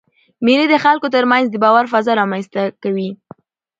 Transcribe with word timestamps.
مېلې 0.45 0.65
د 0.69 0.75
خلکو 0.83 1.07
تر 1.15 1.23
منځ 1.31 1.45
د 1.49 1.55
باور 1.63 1.85
فضا 1.93 2.11
رامنځ 2.21 2.45
ته 2.53 2.61
کوي. 2.83 3.09